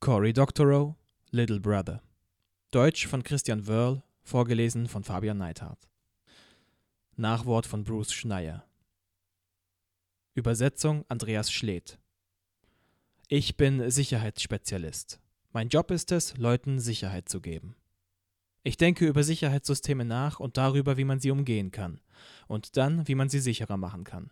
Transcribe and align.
Cory 0.00 0.32
Doctorow, 0.32 0.96
Little 1.30 1.60
Brother. 1.60 2.00
Deutsch 2.70 3.06
von 3.06 3.22
Christian 3.22 3.66
Wörl, 3.66 4.02
vorgelesen 4.22 4.88
von 4.88 5.04
Fabian 5.04 5.36
Neithardt. 5.36 5.90
Nachwort 7.16 7.66
von 7.66 7.84
Bruce 7.84 8.14
Schneier. 8.14 8.64
Übersetzung 10.32 11.04
Andreas 11.08 11.52
Schledt. 11.52 11.98
Ich 13.28 13.58
bin 13.58 13.90
Sicherheitsspezialist. 13.90 15.20
Mein 15.52 15.68
Job 15.68 15.90
ist 15.90 16.12
es, 16.12 16.34
Leuten 16.38 16.80
Sicherheit 16.80 17.28
zu 17.28 17.42
geben. 17.42 17.76
Ich 18.62 18.78
denke 18.78 19.06
über 19.06 19.22
Sicherheitssysteme 19.22 20.06
nach 20.06 20.40
und 20.40 20.56
darüber, 20.56 20.96
wie 20.96 21.04
man 21.04 21.20
sie 21.20 21.30
umgehen 21.30 21.72
kann 21.72 22.00
und 22.48 22.78
dann, 22.78 23.06
wie 23.06 23.14
man 23.14 23.28
sie 23.28 23.40
sicherer 23.40 23.76
machen 23.76 24.04
kann. 24.04 24.30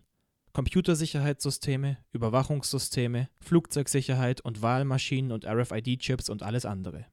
Computersicherheitssysteme, 0.52 1.98
Überwachungssysteme, 2.12 3.28
Flugzeugsicherheit 3.40 4.40
und 4.40 4.62
Wahlmaschinen 4.62 5.32
und 5.32 5.46
RFID-Chips 5.46 6.28
und 6.28 6.42
alles 6.42 6.64
andere. 6.64 7.06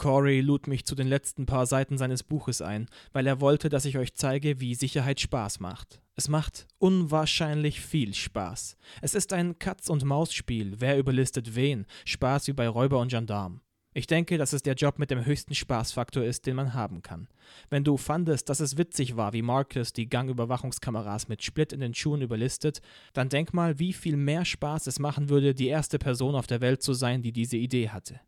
Corey 0.00 0.40
lud 0.40 0.66
mich 0.66 0.86
zu 0.86 0.94
den 0.94 1.08
letzten 1.08 1.44
paar 1.44 1.66
Seiten 1.66 1.98
seines 1.98 2.22
Buches 2.22 2.62
ein, 2.62 2.86
weil 3.12 3.26
er 3.26 3.42
wollte, 3.42 3.68
dass 3.68 3.84
ich 3.84 3.98
euch 3.98 4.14
zeige, 4.14 4.58
wie 4.58 4.74
Sicherheit 4.74 5.20
Spaß 5.20 5.60
macht. 5.60 6.00
Es 6.16 6.28
macht 6.28 6.66
unwahrscheinlich 6.78 7.82
viel 7.82 8.14
Spaß. 8.14 8.76
Es 9.02 9.14
ist 9.14 9.34
ein 9.34 9.58
Katz-und-Maus-Spiel, 9.58 10.80
wer 10.80 10.98
überlistet 10.98 11.54
wen, 11.54 11.84
Spaß 12.06 12.46
wie 12.48 12.54
bei 12.54 12.66
Räuber 12.66 12.98
und 12.98 13.08
Gendarm. 13.08 13.60
Ich 13.92 14.06
denke, 14.06 14.38
dass 14.38 14.52
es 14.52 14.62
der 14.62 14.74
Job 14.74 15.00
mit 15.00 15.10
dem 15.10 15.26
höchsten 15.26 15.54
Spaßfaktor 15.54 16.22
ist, 16.22 16.46
den 16.46 16.54
man 16.54 16.74
haben 16.74 17.02
kann. 17.02 17.26
Wenn 17.70 17.82
du 17.82 17.96
fandest, 17.96 18.48
dass 18.48 18.60
es 18.60 18.78
witzig 18.78 19.16
war, 19.16 19.32
wie 19.32 19.42
Marcus 19.42 19.92
die 19.92 20.08
Gangüberwachungskameras 20.08 21.26
mit 21.26 21.42
Split 21.42 21.72
in 21.72 21.80
den 21.80 21.94
Schuhen 21.94 22.22
überlistet, 22.22 22.80
dann 23.14 23.28
denk 23.28 23.52
mal, 23.52 23.80
wie 23.80 23.92
viel 23.92 24.16
mehr 24.16 24.44
Spaß 24.44 24.86
es 24.86 25.00
machen 25.00 25.28
würde, 25.28 25.54
die 25.54 25.66
erste 25.66 25.98
Person 25.98 26.36
auf 26.36 26.46
der 26.46 26.60
Welt 26.60 26.82
zu 26.82 26.92
sein, 26.92 27.22
die 27.22 27.32
diese 27.32 27.56
Idee 27.56 27.88
hatte. 27.88 28.20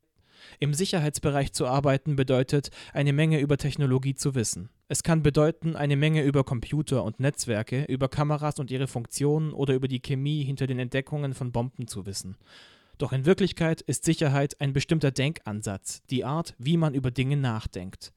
Im 0.59 0.75
Sicherheitsbereich 0.75 1.53
zu 1.53 1.69
arbeiten 1.69 2.17
bedeutet, 2.17 2.71
eine 2.93 3.13
Menge 3.13 3.39
über 3.39 3.57
Technologie 3.57 4.17
zu 4.17 4.35
wissen. 4.35 4.69
Es 4.89 5.05
kann 5.05 5.23
bedeuten, 5.23 5.77
eine 5.77 5.97
Menge 5.97 6.25
über 6.25 6.43
Computer 6.43 7.05
und 7.05 7.21
Netzwerke, 7.21 7.85
über 7.85 8.09
Kameras 8.09 8.59
und 8.59 8.73
ihre 8.73 8.89
Funktionen 8.89 9.53
oder 9.53 9.75
über 9.75 9.87
die 9.87 10.01
Chemie 10.01 10.43
hinter 10.43 10.67
den 10.67 10.81
Entdeckungen 10.81 11.35
von 11.35 11.53
Bomben 11.53 11.87
zu 11.87 12.05
wissen. 12.05 12.37
Doch 13.03 13.13
in 13.13 13.27
Wirklichkeit 13.27 13.81
ist 13.81 14.05
Sicherheit 14.05 14.61
ein 14.61 14.73
bestimmter 14.73 15.11
Denkansatz, 15.11 16.03
die 16.09 16.25
Art, 16.25 16.55
wie 16.59 16.77
man 16.77 16.95
über 16.95 17.11
Dinge 17.11 17.37
nachdenkt. 17.37 18.13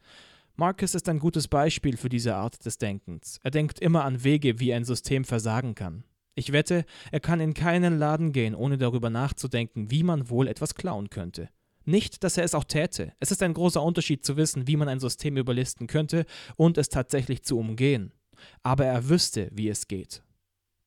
Marcus 0.57 0.93
ist 0.93 1.09
ein 1.09 1.17
gutes 1.17 1.47
Beispiel 1.47 1.97
für 1.97 2.07
diese 2.07 2.35
Art 2.35 2.63
des 2.63 2.77
Denkens. 2.77 3.39
Er 3.41 3.49
denkt 3.49 3.79
immer 3.79 4.03
an 4.03 4.23
Wege, 4.23 4.59
wie 4.59 4.75
ein 4.75 4.85
System 4.85 5.25
versagen 5.25 5.73
kann. 5.73 6.03
Ich 6.35 6.51
wette, 6.51 6.85
er 7.11 7.19
kann 7.19 7.39
in 7.39 7.55
keinen 7.55 7.97
Laden 7.97 8.31
gehen, 8.31 8.53
ohne 8.53 8.77
darüber 8.77 9.09
nachzudenken, 9.09 9.89
wie 9.89 10.03
man 10.03 10.29
wohl 10.29 10.47
etwas 10.47 10.75
klauen 10.75 11.09
könnte. 11.09 11.49
Nicht, 11.85 12.23
dass 12.23 12.37
er 12.37 12.43
es 12.43 12.53
auch 12.53 12.63
täte. 12.63 13.11
Es 13.19 13.31
ist 13.31 13.41
ein 13.41 13.55
großer 13.55 13.81
Unterschied 13.81 14.23
zu 14.23 14.37
wissen, 14.37 14.67
wie 14.67 14.77
man 14.77 14.87
ein 14.87 14.99
System 14.99 15.35
überlisten 15.35 15.87
könnte 15.87 16.27
und 16.57 16.77
es 16.77 16.89
tatsächlich 16.89 17.41
zu 17.41 17.57
umgehen. 17.57 18.11
Aber 18.61 18.85
er 18.85 19.09
wüsste, 19.09 19.49
wie 19.51 19.67
es 19.67 19.87
geht. 19.87 20.21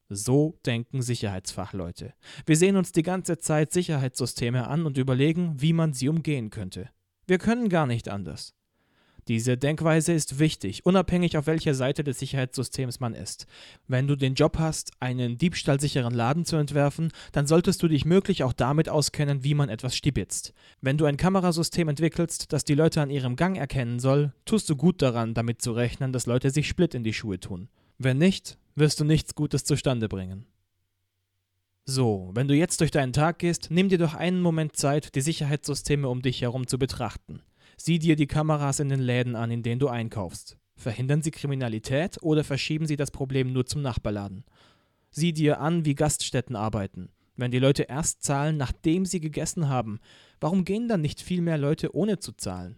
So 0.09 0.59
denken 0.65 1.03
Sicherheitsfachleute. 1.03 2.15
Wir 2.47 2.57
sehen 2.57 2.77
uns 2.77 2.93
die 2.93 3.03
ganze 3.03 3.39
Zeit 3.39 3.73
Sicherheitssysteme 3.73 4.67
an 4.67 4.87
und 4.87 4.97
überlegen, 4.97 5.61
wie 5.61 5.75
man 5.75 5.93
sie 5.93 6.09
umgehen 6.09 6.51
könnte. 6.51 6.89
Wir 7.27 7.39
können 7.39 7.69
gar 7.69 7.87
nicht 7.87 8.09
anders. 8.09 8.55
Diese 9.29 9.59
Denkweise 9.59 10.15
ist 10.15 10.39
wichtig, 10.39 10.87
unabhängig 10.87 11.37
auf 11.37 11.47
welcher 11.47 11.75
Seite 11.75 12.03
des 12.03 12.19
Sicherheitssystems 12.19 12.99
man 12.99 13.13
ist. 13.13 13.47
Wenn 13.87 14.07
du 14.07 14.17
den 14.17 14.33
Job 14.33 14.59
hast, 14.59 14.93
einen 15.01 15.37
diebstahlsicheren 15.37 16.15
Laden 16.15 16.47
zu 16.47 16.57
entwerfen, 16.57 17.13
dann 17.33 17.47
solltest 17.47 17.83
du 17.83 17.89
dich 17.89 18.07
möglich 18.07 18.43
auch 18.43 18.55
damit 18.55 18.89
auskennen, 18.89 19.45
wie 19.45 19.53
man 19.53 19.69
etwas 19.69 19.95
stibitzt. 19.95 20.55
Wenn 20.81 20.97
du 20.97 21.05
ein 21.05 21.19
Kamerasystem 21.19 21.89
entwickelst, 21.89 22.55
das 22.55 22.65
die 22.65 22.75
Leute 22.75 23.03
an 23.03 23.11
ihrem 23.11 23.37
Gang 23.37 23.59
erkennen 23.59 24.01
soll, 24.01 24.33
tust 24.47 24.71
du 24.71 24.77
gut 24.77 25.03
daran, 25.03 25.35
damit 25.35 25.61
zu 25.61 25.73
rechnen, 25.73 26.15
dass 26.15 26.25
Leute 26.25 26.49
sich 26.49 26.67
Split 26.67 26.95
in 26.95 27.05
die 27.05 27.13
Schuhe 27.13 27.39
tun. 27.39 27.69
Wenn 27.99 28.17
nicht, 28.17 28.57
wirst 28.79 29.01
du 29.01 29.05
nichts 29.05 29.35
Gutes 29.35 29.65
zustande 29.65 30.09
bringen. 30.09 30.47
So, 31.85 32.31
wenn 32.35 32.49
du 32.49 32.55
jetzt 32.55 32.81
durch 32.81 32.91
deinen 32.91 33.15
Tag 33.15 33.39
gehst, 33.39 33.71
nimm 33.71 33.89
dir 33.89 33.97
doch 33.97 34.15
einen 34.15 34.43
Moment 34.43 34.77
Zeit, 34.77 35.15
die 35.15 35.23
Sicherheitssysteme 35.23 36.09
um 36.09 36.21
dich 36.21 36.43
herum 36.43 36.67
zu 36.67 36.79
betrachten. 36.79 37.41
Sieh 37.79 37.99
dir 37.99 38.15
die 38.15 38.27
Kameras 38.27 38.81
in 38.81 38.91
den 38.91 39.01
Läden 39.01 39.37
an, 39.37 39.51
in 39.51 39.63
denen 39.63 39.79
du 39.79 39.89
einkaufst. 39.89 40.59
Verhindern 40.77 41.23
sie 41.23 41.31
Kriminalität 41.31 42.19
oder 42.23 42.45
verschieben 42.45 42.87
sie 42.87 42.97
das 42.97 43.11
Problem 43.11 43.53
nur 43.53 43.67
zum 43.67 43.83
Nachbarladen? 43.83 44.45
Sieh 45.11 45.33
dir 45.33 45.61
an, 45.61 45.85
wie 45.85 45.95
Gaststätten 45.95 46.57
arbeiten. 46.57 47.09
Wenn 47.37 47.51
die 47.53 47.59
Leute 47.59 47.85
erst 47.85 48.23
zahlen, 48.23 48.57
nachdem 48.57 49.07
sie 49.07 49.21
gegessen 49.21 49.69
haben, 49.69 50.01
warum 50.41 50.65
gehen 50.65 50.89
dann 50.89 51.01
nicht 51.01 51.23
viel 51.23 51.41
mehr 51.41 51.57
Leute 51.57 51.95
ohne 51.95 52.19
zu 52.19 52.33
zahlen? 52.33 52.77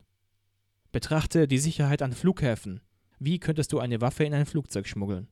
Betrachte 0.92 1.48
die 1.48 1.58
Sicherheit 1.58 2.02
an 2.02 2.12
Flughäfen. 2.12 2.80
Wie 3.18 3.38
könntest 3.38 3.72
du 3.72 3.80
eine 3.80 4.00
Waffe 4.00 4.24
in 4.24 4.34
ein 4.34 4.46
Flugzeug 4.46 4.86
schmuggeln? 4.86 5.28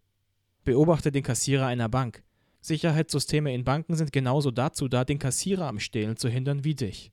Beobachte 0.68 1.10
den 1.10 1.22
Kassierer 1.22 1.64
einer 1.64 1.88
Bank. 1.88 2.22
Sicherheitssysteme 2.60 3.54
in 3.54 3.64
Banken 3.64 3.96
sind 3.96 4.12
genauso 4.12 4.50
dazu 4.50 4.86
da, 4.86 5.02
den 5.02 5.18
Kassierer 5.18 5.66
am 5.66 5.80
Stehlen 5.80 6.18
zu 6.18 6.28
hindern 6.28 6.62
wie 6.62 6.74
dich. 6.74 7.10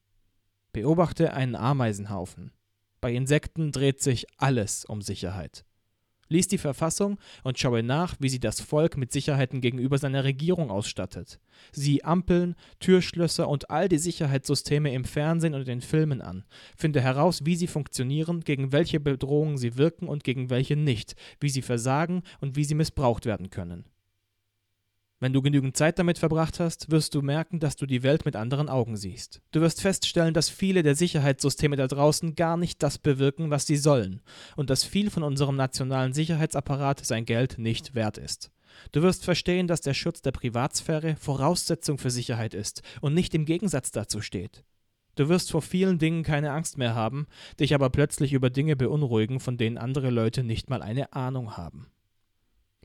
Beobachte 0.74 1.32
einen 1.32 1.56
Ameisenhaufen. 1.56 2.52
Bei 3.00 3.14
Insekten 3.14 3.72
dreht 3.72 4.02
sich 4.02 4.26
alles 4.36 4.84
um 4.84 5.02
Sicherheit. 5.02 5.64
Lies 6.28 6.48
die 6.48 6.58
Verfassung 6.58 7.18
und 7.44 7.60
schaue 7.60 7.84
nach, 7.84 8.16
wie 8.20 8.30
sie 8.30 8.40
das 8.40 8.60
Volk 8.60 8.98
mit 8.98 9.12
Sicherheiten 9.12 9.62
gegenüber 9.62 9.98
seiner 9.98 10.24
Regierung 10.24 10.72
ausstattet. 10.72 11.40
Sieh 11.72 12.04
Ampeln, 12.04 12.56
Türschlösser 12.80 13.48
und 13.48 13.70
all 13.70 13.90
die 13.90 13.98
Sicherheitssysteme 13.98 14.94
im 14.94 15.06
Fernsehen 15.06 15.54
und 15.54 15.68
in 15.68 15.82
Filmen 15.82 16.22
an. 16.22 16.46
Finde 16.76 17.02
heraus, 17.02 17.46
wie 17.46 17.56
sie 17.56 17.68
funktionieren, 17.68 18.42
gegen 18.42 18.72
welche 18.72 19.00
Bedrohungen 19.00 19.58
sie 19.58 19.78
wirken 19.78 20.08
und 20.08 20.24
gegen 20.24 20.50
welche 20.50 20.76
nicht, 20.76 21.16
wie 21.40 21.50
sie 21.50 21.62
versagen 21.62 22.24
und 22.42 22.56
wie 22.56 22.66
sie 22.66 22.76
missbraucht 22.76 23.26
werden 23.26 23.50
können. 23.50 23.86
Wenn 25.22 25.32
du 25.32 25.42
genügend 25.42 25.78
Zeit 25.78 25.98
damit 25.98 26.18
verbracht 26.18 26.60
hast, 26.60 26.92
wirst 26.92 27.16
du 27.16 27.22
merken, 27.22 27.62
dass 27.62 27.78
du 27.78 27.86
die 27.86 28.04
Welt 28.04 28.26
mit 28.26 28.36
anderen 28.36 28.68
Augen 28.68 28.98
siehst. 28.98 29.42
Du 29.52 29.62
wirst 29.62 29.82
feststellen, 29.82 30.34
dass 30.34 30.50
viele 30.50 30.84
der 30.84 30.96
Sicherheitssysteme 30.96 31.78
da 31.78 31.88
draußen 31.88 32.36
gar 32.36 32.58
nicht 32.58 32.84
das 32.84 32.98
bewirken, 32.98 33.50
was 33.50 33.66
sie 33.66 33.78
sollen, 33.78 34.22
und 34.58 34.70
dass 34.70 34.84
viel 34.84 35.10
von 35.10 35.24
unserem 35.24 35.56
nationalen 35.56 36.12
Sicherheitsapparat 36.12 37.06
sein 37.06 37.24
Geld 37.26 37.58
nicht 37.58 37.96
wert 37.96 38.18
ist. 38.18 38.52
Du 38.92 39.02
wirst 39.04 39.24
verstehen, 39.24 39.68
dass 39.68 39.80
der 39.80 39.94
Schutz 39.94 40.22
der 40.22 40.32
Privatsphäre 40.32 41.16
Voraussetzung 41.16 41.98
für 41.98 42.12
Sicherheit 42.12 42.54
ist 42.54 42.82
und 43.00 43.14
nicht 43.14 43.34
im 43.34 43.46
Gegensatz 43.46 43.92
dazu 43.92 44.20
steht. 44.20 44.66
Du 45.16 45.30
wirst 45.30 45.50
vor 45.50 45.62
vielen 45.62 45.98
Dingen 45.98 46.24
keine 46.24 46.52
Angst 46.52 46.78
mehr 46.78 46.94
haben, 46.94 47.28
dich 47.58 47.74
aber 47.74 47.90
plötzlich 47.90 48.34
über 48.34 48.50
Dinge 48.50 48.76
beunruhigen, 48.76 49.40
von 49.40 49.56
denen 49.56 49.78
andere 49.78 50.10
Leute 50.10 50.44
nicht 50.44 50.70
mal 50.70 50.82
eine 50.82 51.14
Ahnung 51.14 51.56
haben. 51.56 51.88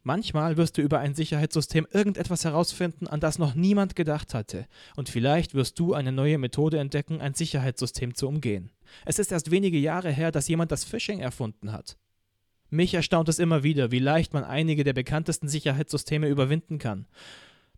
Manchmal 0.02 0.56
wirst 0.56 0.78
du 0.78 0.82
über 0.82 0.98
ein 0.98 1.14
Sicherheitssystem 1.14 1.86
irgendetwas 1.92 2.44
herausfinden, 2.44 3.06
an 3.06 3.20
das 3.20 3.38
noch 3.38 3.54
niemand 3.54 3.96
gedacht 3.96 4.32
hatte, 4.32 4.66
und 4.96 5.10
vielleicht 5.10 5.54
wirst 5.54 5.78
du 5.78 5.92
eine 5.92 6.10
neue 6.10 6.38
Methode 6.38 6.78
entdecken, 6.78 7.20
ein 7.20 7.34
Sicherheitssystem 7.34 8.14
zu 8.14 8.26
umgehen. 8.26 8.70
Es 9.04 9.18
ist 9.18 9.30
erst 9.30 9.50
wenige 9.50 9.78
Jahre 9.78 10.10
her, 10.10 10.32
dass 10.32 10.48
jemand 10.48 10.72
das 10.72 10.84
Phishing 10.84 11.20
erfunden 11.20 11.72
hat. 11.72 11.98
Mich 12.70 12.94
erstaunt 12.94 13.28
es 13.28 13.38
immer 13.38 13.62
wieder, 13.62 13.90
wie 13.90 13.98
leicht 13.98 14.32
man 14.32 14.44
einige 14.44 14.84
der 14.84 14.92
bekanntesten 14.94 15.48
Sicherheitssysteme 15.48 16.28
überwinden 16.28 16.78
kann. 16.78 17.06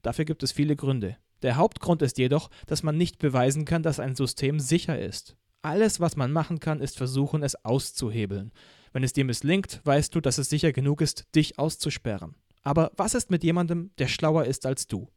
Dafür 0.03 0.25
gibt 0.25 0.43
es 0.43 0.53
viele 0.53 0.77
Gründe. 0.77 1.17
Der 1.43 1.57
Hauptgrund 1.57 2.03
ist 2.03 2.19
jedoch, 2.19 2.51
dass 2.67 2.85
man 2.85 2.97
nicht 2.97 3.19
beweisen 3.19 3.65
kann, 3.65 3.83
dass 3.83 3.99
ein 3.99 4.15
System 4.15 4.61
sicher 4.61 4.99
ist. 4.99 5.37
Alles, 5.63 5.99
was 5.99 6.17
man 6.17 6.31
machen 6.31 6.61
kann, 6.61 6.81
ist 6.81 6.97
versuchen, 6.97 7.43
es 7.43 7.65
auszuhebeln. 7.65 8.53
Wenn 8.93 9.05
es 9.05 9.13
dir 9.13 9.25
misslingt, 9.25 9.81
weißt 9.85 10.15
du, 10.15 10.21
dass 10.21 10.39
es 10.39 10.51
sicher 10.51 10.73
genug 10.73 11.01
ist, 11.01 11.27
dich 11.35 11.59
auszusperren. 11.59 12.35
Aber 12.63 12.93
was 12.97 13.15
ist 13.15 13.31
mit 13.31 13.43
jemandem, 13.43 13.91
der 13.99 14.09
schlauer 14.09 14.45
ist 14.45 14.67
als 14.67 14.87
du? 14.87 15.09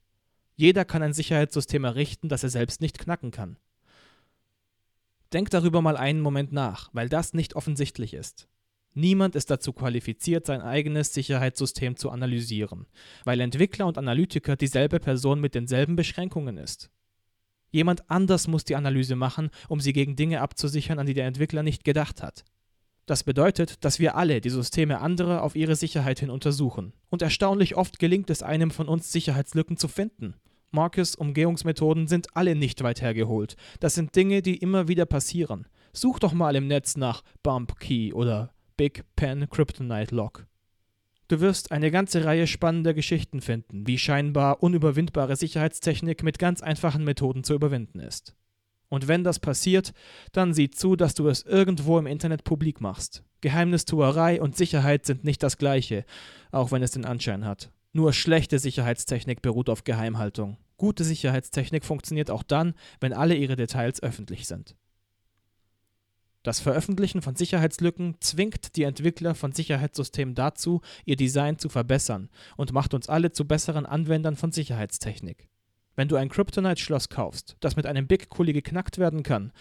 Jeder 0.55 0.85
kann 0.85 1.03
ein 1.03 1.13
Sicherheitssystem 1.13 1.83
errichten, 1.83 2.29
das 2.29 2.43
er 2.43 2.49
selbst 2.49 2.81
nicht 2.81 2.97
knacken 2.97 3.31
kann. 3.31 3.57
Denk 5.33 5.49
darüber 5.49 5.81
mal 5.81 5.97
einen 5.97 6.21
Moment 6.21 6.53
nach, 6.53 6.89
weil 6.93 7.09
das 7.09 7.33
nicht 7.33 7.55
offensichtlich 7.55 8.13
ist. 8.13 8.47
Niemand 8.93 9.35
ist 9.35 9.51
dazu 9.51 9.73
qualifiziert, 9.73 10.45
sein 10.45 10.61
eigenes 10.61 11.13
Sicherheitssystem 11.13 11.97
zu 11.97 12.09
analysieren, 12.09 12.85
weil 13.25 13.41
Entwickler 13.41 13.87
und 13.87 13.97
Analytiker 13.97 14.55
dieselbe 14.55 15.01
Person 15.01 15.41
mit 15.41 15.53
denselben 15.53 15.97
Beschränkungen 15.97 16.57
ist. 16.57 16.89
Jemand 17.71 18.09
anders 18.09 18.47
muss 18.47 18.63
die 18.63 18.77
Analyse 18.77 19.17
machen, 19.17 19.49
um 19.67 19.81
sie 19.81 19.91
gegen 19.91 20.15
Dinge 20.15 20.39
abzusichern, 20.39 20.97
an 20.97 21.07
die 21.07 21.13
der 21.13 21.27
Entwickler 21.27 21.61
nicht 21.61 21.83
gedacht 21.83 22.23
hat. 22.23 22.45
Das 23.05 23.23
bedeutet, 23.23 23.85
dass 23.85 23.99
wir 23.99 24.15
alle 24.15 24.41
die 24.41 24.49
Systeme 24.49 24.99
anderer 24.99 25.43
auf 25.43 25.55
ihre 25.55 25.75
Sicherheit 25.75 26.19
hin 26.19 26.31
untersuchen. 26.31 26.93
Und 27.09 27.21
erstaunlich 27.21 27.75
oft 27.75 27.99
gelingt 27.99 28.29
es 28.31 28.41
einem 28.41 28.71
von 28.71 28.87
uns, 28.87 29.11
Sicherheitslücken 29.11 29.77
zu 29.77 29.87
finden. 29.87 30.35
Marcus 30.71 31.15
Umgehungsmethoden 31.15 32.07
sind 32.07 32.35
alle 32.35 32.55
nicht 32.55 32.81
weit 32.83 33.01
hergeholt. 33.01 33.55
Das 33.79 33.93
sind 33.93 34.15
Dinge, 34.15 34.41
die 34.41 34.57
immer 34.57 34.87
wieder 34.87 35.05
passieren. 35.05 35.67
Such 35.93 36.19
doch 36.19 36.33
mal 36.33 36.55
im 36.55 36.67
Netz 36.67 36.97
nach 36.97 37.21
Bump 37.43 37.79
Key 37.79 38.11
oder 38.11 38.51
Big 38.75 39.03
Pen 39.15 39.47
Kryptonite 39.49 40.13
Lock. 40.13 40.47
Du 41.27 41.39
wirst 41.39 41.71
eine 41.71 41.91
ganze 41.91 42.25
Reihe 42.25 42.45
spannender 42.45 42.93
Geschichten 42.93 43.41
finden, 43.41 43.87
wie 43.87 43.97
scheinbar 43.97 44.61
unüberwindbare 44.61 45.35
Sicherheitstechnik 45.35 46.23
mit 46.23 46.39
ganz 46.39 46.61
einfachen 46.61 47.03
Methoden 47.03 47.43
zu 47.43 47.53
überwinden 47.53 47.99
ist. 47.99 48.35
Und 48.89 49.07
wenn 49.07 49.23
das 49.23 49.39
passiert, 49.39 49.93
dann 50.31 50.53
sieh 50.53 50.69
zu, 50.69 50.95
dass 50.95 51.15
du 51.15 51.27
es 51.27 51.43
irgendwo 51.43 51.97
im 51.97 52.07
Internet 52.07 52.43
publik 52.43 52.81
machst. 52.81 53.23
Geheimnistuerei 53.41 54.41
und 54.41 54.55
Sicherheit 54.55 55.05
sind 55.05 55.23
nicht 55.23 55.43
das 55.43 55.57
gleiche, 55.57 56.05
auch 56.51 56.71
wenn 56.71 56.83
es 56.83 56.91
den 56.91 57.05
Anschein 57.05 57.45
hat. 57.45 57.71
Nur 57.93 58.13
schlechte 58.13 58.59
Sicherheitstechnik 58.59 59.41
beruht 59.41 59.69
auf 59.69 59.83
Geheimhaltung. 59.83 60.57
Gute 60.77 61.03
Sicherheitstechnik 61.03 61.85
funktioniert 61.85 62.29
auch 62.29 62.43
dann, 62.43 62.73
wenn 62.99 63.13
alle 63.13 63.35
ihre 63.35 63.55
Details 63.55 64.03
öffentlich 64.03 64.45
sind. 64.47 64.75
Das 66.43 66.59
Veröffentlichen 66.59 67.23
von 67.23 67.35
Sicherheitslücken 67.35 68.17
zwingt 68.19 68.75
die 68.75 68.83
Entwickler 68.83 69.33
von 69.33 69.51
Sicherheitssystemen 69.51 70.35
dazu, 70.35 70.81
ihr 71.03 71.15
Design 71.15 71.57
zu 71.57 71.69
verbessern 71.69 72.29
und 72.55 72.71
macht 72.71 72.93
uns 72.93 73.09
alle 73.09 73.31
zu 73.31 73.45
besseren 73.45 73.87
Anwendern 73.87 74.35
von 74.35 74.51
Sicherheitstechnik. 74.51 75.47
Wenn 75.95 76.07
du 76.07 76.15
ein 76.15 76.29
Kryptonite-Schloss 76.29 77.09
kaufst, 77.09 77.55
das 77.59 77.75
mit 77.75 77.85
einem 77.85 78.07
Big 78.07 78.29
Kuli 78.29 78.53
geknackt 78.53 78.97
werden 78.97 79.23
kann, 79.23 79.51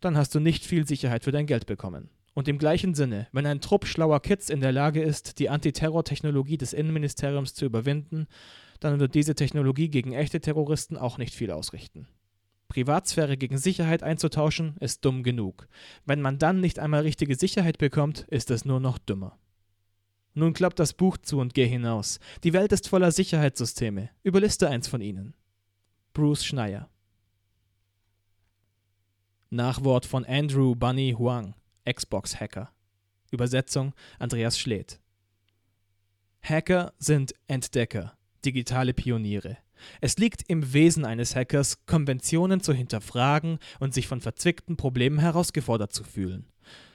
dann 0.00 0.16
hast 0.16 0.34
du 0.34 0.40
nicht 0.40 0.64
viel 0.64 0.86
Sicherheit 0.86 1.24
für 1.24 1.32
dein 1.32 1.46
Geld 1.46 1.66
bekommen. 1.66 2.10
Und 2.34 2.48
im 2.48 2.58
gleichen 2.58 2.94
Sinne, 2.94 3.28
wenn 3.32 3.46
ein 3.46 3.60
Trupp 3.60 3.86
schlauer 3.86 4.20
Kids 4.20 4.50
in 4.50 4.60
der 4.60 4.72
Lage 4.72 5.00
ist, 5.00 5.38
die 5.38 5.48
Antiterror-Technologie 5.48 6.58
des 6.58 6.72
Innenministeriums 6.72 7.54
zu 7.54 7.64
überwinden, 7.64 8.26
dann 8.80 8.98
wird 8.98 9.14
diese 9.14 9.36
Technologie 9.36 9.88
gegen 9.88 10.12
echte 10.12 10.40
Terroristen 10.40 10.96
auch 10.96 11.16
nicht 11.16 11.34
viel 11.34 11.52
ausrichten. 11.52 12.08
Privatsphäre 12.68 13.36
gegen 13.36 13.56
Sicherheit 13.56 14.02
einzutauschen, 14.02 14.76
ist 14.80 15.04
dumm 15.04 15.22
genug. 15.22 15.68
Wenn 16.06 16.20
man 16.20 16.38
dann 16.38 16.60
nicht 16.60 16.80
einmal 16.80 17.02
richtige 17.02 17.36
Sicherheit 17.36 17.78
bekommt, 17.78 18.26
ist 18.30 18.50
es 18.50 18.64
nur 18.64 18.80
noch 18.80 18.98
dümmer. 18.98 19.38
Nun 20.34 20.52
klapp 20.54 20.74
das 20.74 20.92
Buch 20.92 21.16
zu 21.18 21.38
und 21.38 21.54
geh 21.54 21.68
hinaus. 21.68 22.18
Die 22.42 22.52
Welt 22.52 22.72
ist 22.72 22.88
voller 22.88 23.12
Sicherheitssysteme. 23.12 24.10
Überliste 24.24 24.68
eins 24.68 24.88
von 24.88 25.00
ihnen. 25.00 25.34
Bruce 26.14 26.44
Schneier. 26.44 26.88
Nachwort 29.50 30.06
von 30.06 30.24
Andrew 30.24 30.76
Bunny 30.76 31.16
Huang, 31.18 31.56
Xbox-Hacker. 31.92 32.70
Übersetzung 33.32 33.94
Andreas 34.20 34.56
Schledt. 34.56 35.00
Hacker 36.40 36.92
sind 36.98 37.34
Entdecker, 37.48 38.16
digitale 38.44 38.94
Pioniere. 38.94 39.56
Es 40.00 40.16
liegt 40.16 40.48
im 40.48 40.72
Wesen 40.72 41.04
eines 41.04 41.34
Hackers, 41.34 41.84
Konventionen 41.84 42.60
zu 42.60 42.72
hinterfragen 42.72 43.58
und 43.80 43.92
sich 43.92 44.06
von 44.06 44.20
verzwickten 44.20 44.76
Problemen 44.76 45.18
herausgefordert 45.18 45.92
zu 45.92 46.04
fühlen. 46.04 46.46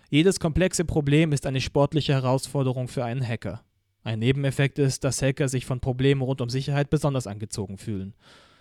Jedes 0.09 0.39
komplexe 0.39 0.85
Problem 0.85 1.33
ist 1.33 1.45
eine 1.45 1.59
sportliche 1.59 2.13
Herausforderung 2.13 2.87
für 2.87 3.03
einen 3.03 3.27
Hacker. 3.27 3.65
Ein 4.01 4.19
Nebeneffekt 4.19 4.79
ist, 4.79 5.03
dass 5.03 5.21
Hacker 5.21 5.49
sich 5.49 5.65
von 5.65 5.81
Problemen 5.81 6.21
rund 6.21 6.39
um 6.39 6.49
Sicherheit 6.49 6.89
besonders 6.89 7.27
angezogen 7.27 7.77
fühlen. 7.77 8.13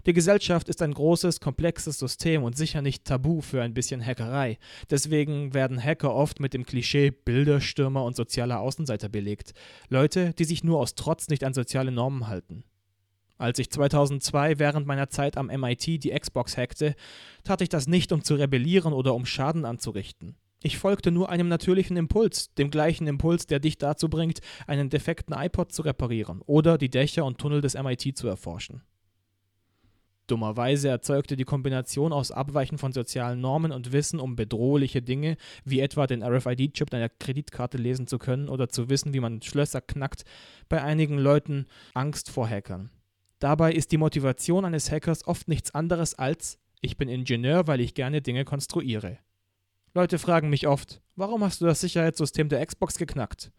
Die 0.07 0.13
Gesellschaft 0.13 0.69
ist 0.69 0.81
ein 0.81 0.95
großes, 0.95 1.41
komplexes 1.41 1.99
System 1.99 2.43
und 2.43 2.57
sicher 2.57 2.83
nicht 2.83 3.05
tabu 3.05 3.41
für 3.41 3.63
ein 3.63 3.75
bisschen 3.75 4.05
Hackerei. 4.05 4.59
Deswegen 4.91 5.55
werden 5.55 5.83
Hacker 5.83 6.15
oft 6.15 6.41
mit 6.41 6.55
dem 6.55 6.65
Klischee 6.65 7.11
Bilderstürmer 7.11 8.05
und 8.05 8.17
sozialer 8.17 8.61
Außenseiter 8.61 9.09
belegt. 9.09 9.53
Leute, 9.89 10.33
die 10.35 10.45
sich 10.45 10.65
nur 10.65 10.79
aus 10.79 10.95
Trotz 10.95 11.29
nicht 11.29 11.45
an 11.45 11.55
soziale 11.55 11.91
Normen 11.91 12.29
halten. 12.29 12.65
Als 13.39 13.59
ich 13.59 13.71
2002 13.71 14.59
während 14.59 14.87
meiner 14.87 15.11
Zeit 15.11 15.37
am 15.37 15.47
MIT 15.47 15.87
die 15.87 16.11
Xbox 16.11 16.57
hackte, 16.57 16.97
tat 17.45 17.61
ich 17.61 17.69
das 17.69 17.87
nicht, 17.87 18.11
um 18.11 18.25
zu 18.25 18.35
rebellieren 18.35 18.93
oder 18.93 19.15
um 19.15 19.27
Schaden 19.27 19.65
anzurichten. 19.65 20.37
Ich 20.61 20.77
folgte 20.77 21.13
nur 21.13 21.29
einem 21.29 21.47
natürlichen 21.47 21.97
Impuls, 21.97 22.53
dem 22.55 22.71
gleichen 22.71 23.07
Impuls, 23.07 23.47
der 23.47 23.61
dich 23.61 23.79
dazu 23.79 24.09
bringt, 24.09 24.41
einen 24.67 24.91
defekten 24.91 25.37
iPod 25.39 25.73
zu 25.73 25.83
reparieren 25.83 26.43
oder 26.47 26.79
die 26.79 26.91
Dächer 26.91 27.25
und 27.25 27.39
Tunnel 27.39 27.61
des 27.61 27.75
MIT 27.75 28.19
zu 28.19 28.27
erforschen. 28.27 28.83
Dummerweise 30.29 30.89
erzeugte 30.89 31.37
die 31.37 31.45
Kombination 31.45 32.13
aus 32.13 32.31
Abweichen 32.31 32.79
von 32.79 32.93
sozialen 32.93 33.41
Normen 33.41 33.73
und 33.73 33.93
Wissen 33.93 34.21
um 34.21 34.37
bedrohliche 34.37 35.03
Dinge, 35.03 35.37
wie 35.65 35.81
etwa 35.81 36.07
den 36.07 36.23
RFID-Chip 36.23 36.91
deiner 36.91 37.09
Kreditkarte 37.09 37.79
lesen 37.79 38.07
zu 38.07 38.19
können 38.19 38.49
oder 38.49 38.69
zu 38.69 38.89
wissen, 38.89 39.13
wie 39.13 39.21
man 39.21 39.43
Schlösser 39.43 39.81
knackt, 39.81 40.25
bei 40.69 40.83
einigen 40.83 41.19
Leuten 41.19 41.67
Angst 41.95 42.31
vor 42.31 42.49
Hackern. 42.49 42.91
Dabei 43.41 43.73
ist 43.73 43.93
die 43.93 43.99
Motivation 43.99 44.65
eines 44.65 44.91
Hackers 44.91 45.27
oft 45.27 45.49
nichts 45.49 45.75
anderes 45.75 46.15
als 46.15 46.59
ich 46.81 46.97
bin 46.97 47.09
Ingenieur, 47.09 47.67
weil 47.67 47.81
ich 47.81 47.95
gerne 47.95 48.23
Dinge 48.23 48.45
konstruiere. 48.45 49.19
Leute 49.95 50.19
fragen 50.19 50.51
mich 50.51 50.69
oft, 50.69 51.01
warum 51.17 51.43
hast 51.43 51.61
du 51.61 51.67
das 51.67 51.81
Sicherheitssystem 51.81 52.49
der 52.49 52.65
Xbox 52.65 52.99
geknackt? 52.99 53.51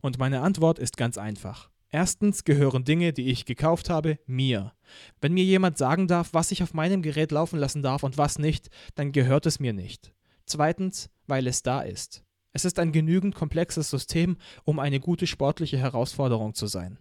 Und 0.00 0.18
meine 0.18 0.40
Antwort 0.42 0.78
ist 0.78 0.96
ganz 0.96 1.18
einfach. 1.18 1.70
Erstens 1.92 2.44
gehören 2.44 2.84
Dinge, 2.84 3.12
die 3.12 3.30
ich 3.30 3.46
gekauft 3.46 3.90
habe, 3.90 4.18
mir. 4.26 4.72
Wenn 5.20 5.32
mir 5.34 5.44
jemand 5.44 5.76
sagen 5.76 6.06
darf, 6.06 6.32
was 6.32 6.52
ich 6.52 6.62
auf 6.62 6.72
meinem 6.72 7.02
Gerät 7.02 7.32
laufen 7.32 7.58
lassen 7.58 7.82
darf 7.82 8.04
und 8.04 8.16
was 8.16 8.38
nicht, 8.38 8.70
dann 8.94 9.10
gehört 9.10 9.46
es 9.46 9.58
mir 9.58 9.72
nicht. 9.72 10.12
Zweitens, 10.46 11.10
weil 11.26 11.48
es 11.48 11.62
da 11.62 11.80
ist. 11.80 12.22
Es 12.52 12.64
ist 12.64 12.78
ein 12.78 12.92
genügend 12.92 13.34
komplexes 13.34 13.90
System, 13.90 14.36
um 14.64 14.78
eine 14.78 15.00
gute 15.00 15.26
sportliche 15.26 15.78
Herausforderung 15.78 16.54
zu 16.54 16.66
sein. 16.66 16.98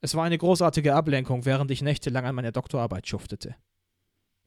Es 0.00 0.14
war 0.14 0.24
eine 0.24 0.38
großartige 0.38 0.94
Ablenkung, 0.94 1.44
während 1.44 1.70
ich 1.70 1.82
nächtelang 1.82 2.26
an 2.26 2.34
meiner 2.34 2.52
Doktorarbeit 2.52 3.06
schuftete. 3.06 3.54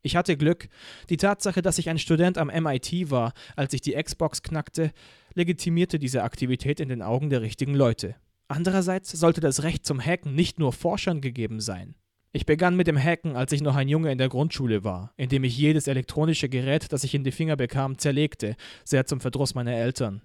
Ich 0.02 0.16
hatte 0.16 0.38
Glück. 0.38 0.70
Die 1.10 1.18
Tatsache, 1.18 1.62
dass 1.62 1.80
ich 1.80 1.90
ein 1.90 2.00
Student 2.00 2.38
am 2.38 2.48
MIT 2.48 3.10
war, 3.10 3.34
als 3.56 3.74
ich 3.74 3.82
die 3.82 3.94
Xbox 3.94 4.44
knackte, 4.44 4.92
legitimierte 5.34 5.98
diese 5.98 6.24
Aktivität 6.24 6.80
in 6.80 6.90
den 6.90 7.02
Augen 7.02 7.30
der 7.30 7.42
richtigen 7.42 7.74
Leute. 7.74 8.16
Andererseits 8.48 9.12
sollte 9.12 9.42
das 9.42 9.64
Recht 9.64 9.86
zum 9.86 10.00
Hacken 10.00 10.34
nicht 10.34 10.60
nur 10.60 10.72
Forschern 10.72 11.22
gegeben 11.22 11.60
sein. 11.60 11.96
Ich 12.32 12.46
begann 12.46 12.76
mit 12.76 12.88
dem 12.88 13.02
Hacken, 13.02 13.36
als 13.36 13.52
ich 13.52 13.62
noch 13.62 13.76
ein 13.76 13.90
Junge 13.90 14.12
in 14.12 14.18
der 14.18 14.30
Grundschule 14.30 14.84
war, 14.84 15.14
indem 15.18 15.44
ich 15.44 15.58
jedes 15.58 15.88
elektronische 15.88 16.50
Gerät, 16.50 16.92
das 16.92 17.04
ich 17.04 17.16
in 17.16 17.24
die 17.24 17.32
Finger 17.32 17.56
bekam, 17.56 17.98
zerlegte, 17.98 18.56
sehr 18.84 19.06
zum 19.06 19.20
Verdruss 19.20 19.56
meiner 19.56 19.74
Eltern. 19.74 20.22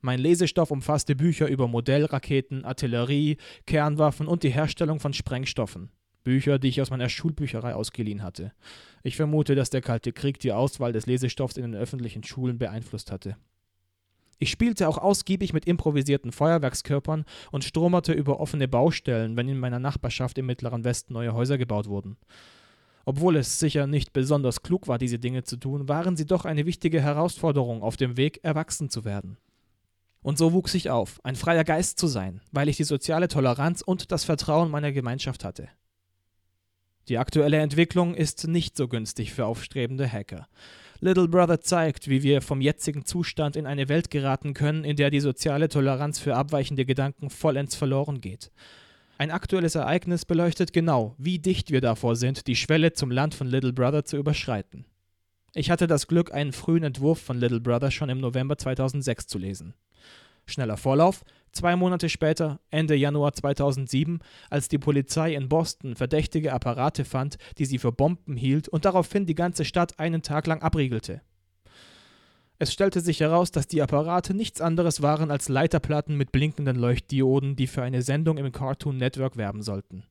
Mein 0.00 0.20
Lesestoff 0.20 0.70
umfasste 0.70 1.16
Bücher 1.16 1.48
über 1.48 1.66
Modellraketen, 1.66 2.64
Artillerie, 2.64 3.38
Kernwaffen 3.66 4.28
und 4.28 4.44
die 4.44 4.50
Herstellung 4.50 5.00
von 5.00 5.12
Sprengstoffen. 5.12 5.90
Bücher, 6.22 6.58
die 6.58 6.68
ich 6.68 6.80
aus 6.80 6.90
meiner 6.90 7.08
Schulbücherei 7.08 7.74
ausgeliehen 7.74 8.22
hatte. 8.22 8.52
Ich 9.02 9.16
vermute, 9.16 9.54
dass 9.54 9.70
der 9.70 9.80
Kalte 9.80 10.12
Krieg 10.12 10.38
die 10.38 10.52
Auswahl 10.52 10.92
des 10.92 11.06
Lesestoffs 11.06 11.56
in 11.56 11.62
den 11.62 11.74
öffentlichen 11.74 12.22
Schulen 12.22 12.58
beeinflusst 12.58 13.10
hatte. 13.10 13.36
Ich 14.38 14.50
spielte 14.50 14.88
auch 14.88 14.98
ausgiebig 14.98 15.52
mit 15.52 15.66
improvisierten 15.66 16.30
Feuerwerkskörpern 16.30 17.24
und 17.50 17.64
stromerte 17.64 18.12
über 18.12 18.38
offene 18.38 18.68
Baustellen, 18.68 19.36
wenn 19.36 19.48
in 19.48 19.58
meiner 19.58 19.80
Nachbarschaft 19.80 20.38
im 20.38 20.46
Mittleren 20.46 20.84
Westen 20.84 21.12
neue 21.12 21.34
Häuser 21.34 21.58
gebaut 21.58 21.88
wurden. 21.88 22.16
Obwohl 23.04 23.36
es 23.36 23.58
sicher 23.58 23.86
nicht 23.86 24.12
besonders 24.12 24.62
klug 24.62 24.86
war, 24.86 24.98
diese 24.98 25.18
Dinge 25.18 25.42
zu 25.42 25.56
tun, 25.56 25.88
waren 25.88 26.16
sie 26.16 26.26
doch 26.26 26.44
eine 26.44 26.66
wichtige 26.66 27.00
Herausforderung 27.00 27.82
auf 27.82 27.96
dem 27.96 28.16
Weg, 28.16 28.44
erwachsen 28.44 28.90
zu 28.90 29.04
werden. 29.04 29.38
Und 30.20 30.36
so 30.38 30.52
wuchs 30.52 30.74
ich 30.74 30.90
auf, 30.90 31.18
ein 31.24 31.36
freier 31.36 31.64
Geist 31.64 31.98
zu 31.98 32.06
sein, 32.06 32.40
weil 32.52 32.68
ich 32.68 32.76
die 32.76 32.84
soziale 32.84 33.28
Toleranz 33.28 33.82
und 33.82 34.12
das 34.12 34.24
Vertrauen 34.24 34.70
meiner 34.70 34.92
Gemeinschaft 34.92 35.42
hatte. 35.42 35.68
Die 37.08 37.18
aktuelle 37.18 37.56
Entwicklung 37.58 38.14
ist 38.14 38.46
nicht 38.46 38.76
so 38.76 38.88
günstig 38.88 39.32
für 39.32 39.46
aufstrebende 39.46 40.10
Hacker. 40.10 40.46
Little 41.00 41.28
Brother 41.28 41.60
zeigt, 41.60 42.08
wie 42.08 42.24
wir 42.24 42.42
vom 42.42 42.60
jetzigen 42.60 43.04
Zustand 43.04 43.54
in 43.54 43.66
eine 43.66 43.88
Welt 43.88 44.10
geraten 44.10 44.52
können, 44.52 44.82
in 44.82 44.96
der 44.96 45.10
die 45.10 45.20
soziale 45.20 45.68
Toleranz 45.68 46.18
für 46.18 46.34
abweichende 46.34 46.84
Gedanken 46.84 47.30
vollends 47.30 47.76
verloren 47.76 48.20
geht. 48.20 48.50
Ein 49.16 49.30
aktuelles 49.30 49.76
Ereignis 49.76 50.24
beleuchtet 50.24 50.72
genau, 50.72 51.14
wie 51.16 51.38
dicht 51.38 51.70
wir 51.70 51.80
davor 51.80 52.16
sind, 52.16 52.46
die 52.48 52.56
Schwelle 52.56 52.92
zum 52.92 53.12
Land 53.12 53.34
von 53.34 53.46
Little 53.46 53.72
Brother 53.72 54.04
zu 54.04 54.16
überschreiten. 54.16 54.86
Ich 55.54 55.70
hatte 55.70 55.86
das 55.86 56.08
Glück, 56.08 56.32
einen 56.32 56.52
frühen 56.52 56.84
Entwurf 56.84 57.20
von 57.20 57.38
Little 57.38 57.60
Brother 57.60 57.90
schon 57.90 58.10
im 58.10 58.20
November 58.20 58.58
2006 58.58 59.28
zu 59.28 59.38
lesen. 59.38 59.74
Schneller 60.46 60.76
Vorlauf, 60.76 61.24
Zwei 61.52 61.76
Monate 61.76 62.08
später, 62.08 62.60
Ende 62.70 62.94
Januar 62.94 63.32
2007, 63.32 64.20
als 64.50 64.68
die 64.68 64.78
Polizei 64.78 65.34
in 65.34 65.48
Boston 65.48 65.96
verdächtige 65.96 66.52
Apparate 66.52 67.04
fand, 67.04 67.38
die 67.58 67.64
sie 67.64 67.78
für 67.78 67.92
Bomben 67.92 68.36
hielt 68.36 68.68
und 68.68 68.84
daraufhin 68.84 69.26
die 69.26 69.34
ganze 69.34 69.64
Stadt 69.64 69.98
einen 69.98 70.22
Tag 70.22 70.46
lang 70.46 70.62
abriegelte. 70.62 71.22
Es 72.60 72.72
stellte 72.72 73.00
sich 73.00 73.20
heraus, 73.20 73.52
dass 73.52 73.68
die 73.68 73.82
Apparate 73.82 74.34
nichts 74.34 74.60
anderes 74.60 75.00
waren 75.00 75.30
als 75.30 75.48
Leiterplatten 75.48 76.16
mit 76.16 76.32
blinkenden 76.32 76.76
Leuchtdioden, 76.76 77.54
die 77.54 77.68
für 77.68 77.82
eine 77.82 78.02
Sendung 78.02 78.36
im 78.36 78.50
Cartoon 78.50 78.96
Network 78.96 79.36
werben 79.36 79.62
sollten. 79.62 80.02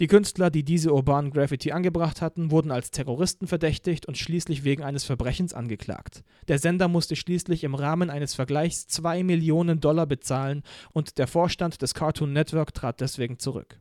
Die 0.00 0.06
Künstler, 0.06 0.48
die 0.50 0.62
diese 0.62 0.92
urbanen 0.92 1.32
Graffiti 1.32 1.72
angebracht 1.72 2.22
hatten, 2.22 2.52
wurden 2.52 2.70
als 2.70 2.92
Terroristen 2.92 3.48
verdächtigt 3.48 4.06
und 4.06 4.16
schließlich 4.16 4.62
wegen 4.62 4.84
eines 4.84 5.02
Verbrechens 5.02 5.54
angeklagt. 5.54 6.22
Der 6.46 6.60
Sender 6.60 6.86
musste 6.86 7.16
schließlich 7.16 7.64
im 7.64 7.74
Rahmen 7.74 8.08
eines 8.08 8.34
Vergleichs 8.34 8.86
zwei 8.86 9.24
Millionen 9.24 9.80
Dollar 9.80 10.06
bezahlen 10.06 10.62
und 10.92 11.18
der 11.18 11.26
Vorstand 11.26 11.82
des 11.82 11.94
Cartoon 11.94 12.32
Network 12.32 12.74
trat 12.74 13.00
deswegen 13.00 13.40
zurück. 13.40 13.80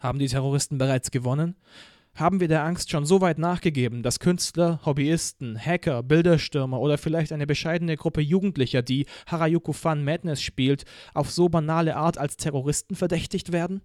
Haben 0.00 0.18
die 0.18 0.28
Terroristen 0.28 0.76
bereits 0.76 1.10
gewonnen? 1.10 1.56
Haben 2.14 2.40
wir 2.40 2.48
der 2.48 2.62
Angst 2.62 2.90
schon 2.90 3.06
so 3.06 3.22
weit 3.22 3.38
nachgegeben, 3.38 4.02
dass 4.02 4.20
Künstler, 4.20 4.80
Hobbyisten, 4.84 5.58
Hacker, 5.58 6.02
Bilderstürmer 6.02 6.78
oder 6.78 6.98
vielleicht 6.98 7.32
eine 7.32 7.46
bescheidene 7.46 7.96
Gruppe 7.96 8.20
Jugendlicher, 8.20 8.82
die 8.82 9.06
Harajuku 9.26 9.72
Fun 9.72 10.04
Madness 10.04 10.42
spielt, 10.42 10.84
auf 11.14 11.30
so 11.30 11.48
banale 11.48 11.96
Art 11.96 12.18
als 12.18 12.36
Terroristen 12.36 12.96
verdächtigt 12.96 13.50
werden? 13.50 13.80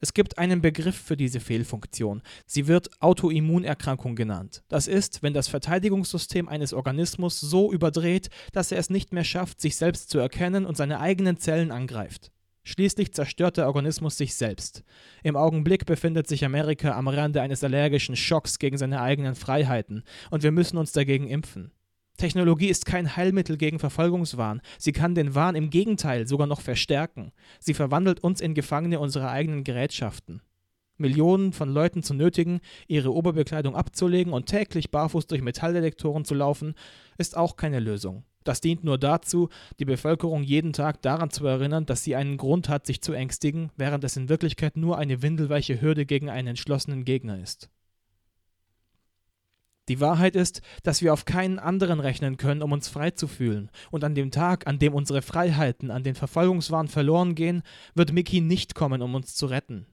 Es 0.00 0.14
gibt 0.14 0.38
einen 0.38 0.60
Begriff 0.60 0.96
für 0.96 1.16
diese 1.16 1.40
Fehlfunktion. 1.40 2.22
Sie 2.46 2.66
wird 2.66 2.90
Autoimmunerkrankung 3.00 4.16
genannt. 4.16 4.62
Das 4.68 4.88
ist, 4.88 5.22
wenn 5.22 5.34
das 5.34 5.48
Verteidigungssystem 5.48 6.48
eines 6.48 6.72
Organismus 6.72 7.40
so 7.40 7.72
überdreht, 7.72 8.28
dass 8.52 8.72
er 8.72 8.78
es 8.78 8.90
nicht 8.90 9.12
mehr 9.12 9.24
schafft, 9.24 9.60
sich 9.60 9.76
selbst 9.76 10.10
zu 10.10 10.18
erkennen 10.18 10.66
und 10.66 10.76
seine 10.76 11.00
eigenen 11.00 11.38
Zellen 11.38 11.70
angreift. 11.70 12.32
Schließlich 12.68 13.14
zerstört 13.14 13.58
der 13.58 13.68
Organismus 13.68 14.18
sich 14.18 14.34
selbst. 14.34 14.82
Im 15.22 15.36
Augenblick 15.36 15.86
befindet 15.86 16.26
sich 16.26 16.44
Amerika 16.44 16.96
am 16.96 17.06
Rande 17.06 17.40
eines 17.40 17.62
allergischen 17.62 18.16
Schocks 18.16 18.58
gegen 18.58 18.76
seine 18.76 19.00
eigenen 19.00 19.36
Freiheiten, 19.36 20.02
und 20.30 20.42
wir 20.42 20.50
müssen 20.50 20.76
uns 20.76 20.90
dagegen 20.90 21.28
impfen. 21.28 21.70
Technologie 22.16 22.68
ist 22.68 22.86
kein 22.86 23.16
Heilmittel 23.16 23.56
gegen 23.56 23.78
Verfolgungswahn. 23.78 24.62
Sie 24.78 24.92
kann 24.92 25.14
den 25.14 25.34
Wahn 25.34 25.54
im 25.54 25.70
Gegenteil 25.70 26.26
sogar 26.26 26.46
noch 26.46 26.60
verstärken. 26.60 27.32
Sie 27.60 27.74
verwandelt 27.74 28.20
uns 28.20 28.40
in 28.40 28.54
Gefangene 28.54 29.00
unserer 29.00 29.30
eigenen 29.30 29.64
Gerätschaften. 29.64 30.40
Millionen 30.98 31.52
von 31.52 31.68
Leuten 31.68 32.02
zu 32.02 32.14
nötigen, 32.14 32.60
ihre 32.86 33.12
Oberbekleidung 33.12 33.76
abzulegen 33.76 34.32
und 34.32 34.46
täglich 34.46 34.90
barfuß 34.90 35.26
durch 35.26 35.42
Metalldetektoren 35.42 36.24
zu 36.24 36.34
laufen, 36.34 36.74
ist 37.18 37.36
auch 37.36 37.56
keine 37.56 37.80
Lösung. 37.80 38.24
Das 38.44 38.60
dient 38.60 38.84
nur 38.84 38.96
dazu, 38.96 39.48
die 39.80 39.84
Bevölkerung 39.84 40.42
jeden 40.44 40.72
Tag 40.72 41.02
daran 41.02 41.30
zu 41.30 41.44
erinnern, 41.46 41.84
dass 41.84 42.04
sie 42.04 42.14
einen 42.14 42.36
Grund 42.36 42.68
hat, 42.68 42.86
sich 42.86 43.02
zu 43.02 43.12
ängstigen, 43.12 43.70
während 43.76 44.04
es 44.04 44.16
in 44.16 44.28
Wirklichkeit 44.28 44.76
nur 44.76 44.98
eine 44.98 45.20
windelweiche 45.20 45.80
Hürde 45.80 46.06
gegen 46.06 46.30
einen 46.30 46.48
entschlossenen 46.48 47.04
Gegner 47.04 47.42
ist. 47.42 47.68
Die 49.88 50.00
Wahrheit 50.00 50.34
ist, 50.34 50.62
dass 50.82 51.00
wir 51.00 51.12
auf 51.12 51.24
keinen 51.24 51.58
anderen 51.58 52.00
rechnen 52.00 52.36
können, 52.36 52.62
um 52.62 52.72
uns 52.72 52.88
frei 52.88 53.12
zu 53.12 53.28
fühlen. 53.28 53.70
Und 53.90 54.02
an 54.02 54.14
dem 54.14 54.30
Tag, 54.30 54.66
an 54.66 54.78
dem 54.78 54.94
unsere 54.94 55.22
Freiheiten 55.22 55.90
an 55.90 56.02
den 56.02 56.14
Verfolgungswahn 56.14 56.88
verloren 56.88 57.34
gehen, 57.34 57.62
wird 57.94 58.12
Mickey 58.12 58.40
nicht 58.40 58.74
kommen, 58.74 59.02
um 59.02 59.14
uns 59.14 59.34
zu 59.34 59.46
retten. 59.46 59.86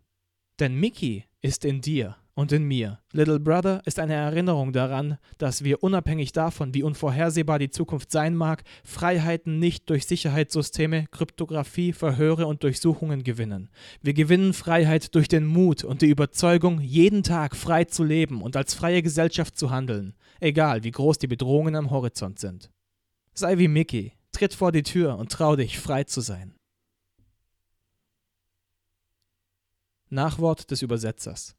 Denn 0.60 0.76
Mickey 0.76 1.26
ist 1.42 1.66
in 1.66 1.82
dir 1.82 2.16
und 2.36 2.52
in 2.52 2.64
mir. 2.64 3.00
Little 3.12 3.40
Brother 3.40 3.82
ist 3.86 4.00
eine 4.00 4.16
Erinnerung 4.16 4.74
daran, 4.74 5.18
dass 5.38 5.64
wir 5.64 5.84
unabhängig 5.84 6.32
davon, 6.32 6.74
wie 6.74 6.84
unvorhersehbar 6.84 7.60
die 7.60 7.70
Zukunft 7.70 8.12
sein 8.12 8.36
mag, 8.36 8.64
Freiheiten 8.84 9.60
nicht 9.60 9.90
durch 9.90 10.08
Sicherheitssysteme, 10.08 11.06
Kryptographie, 11.12 11.94
Verhöre 11.94 12.48
und 12.48 12.64
Durchsuchungen 12.64 13.24
gewinnen. 13.24 13.70
Wir 14.02 14.14
gewinnen 14.14 14.54
Freiheit 14.54 15.14
durch 15.16 15.28
den 15.28 15.46
Mut 15.46 15.84
und 15.84 16.02
die 16.02 16.10
Überzeugung, 16.10 16.82
jeden 16.82 17.24
Tag 17.24 17.56
frei 17.56 17.86
zu 17.86 18.04
leben 18.04 18.42
und 18.42 18.56
als 18.56 18.74
freie 18.74 19.04
Gesellschaft 19.04 19.58
zu 19.58 19.70
handeln, 19.70 20.16
egal 20.40 20.84
wie 20.84 20.92
groß 20.92 21.20
die 21.20 21.28
Bedrohungen 21.28 21.76
am 21.76 21.92
Horizont 21.92 22.40
sind. 22.40 22.72
Sei 23.34 23.58
wie 23.58 23.68
Mickey, 23.68 24.14
tritt 24.32 24.54
vor 24.54 24.72
die 24.72 24.84
Tür 24.84 25.18
und 25.18 25.32
trau 25.32 25.56
dich, 25.56 25.80
frei 25.80 26.04
zu 26.04 26.22
sein. 26.22 26.56
Nachwort 30.10 30.70
des 30.70 30.84
Übersetzers 30.84 31.56